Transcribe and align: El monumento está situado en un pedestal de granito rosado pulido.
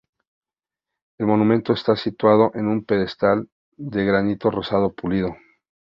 El 1.19 1.27
monumento 1.27 1.73
está 1.73 1.95
situado 1.95 2.49
en 2.55 2.67
un 2.67 2.83
pedestal 2.83 3.47
de 3.77 4.03
granito 4.03 4.49
rosado 4.49 4.91
pulido. 4.91 5.37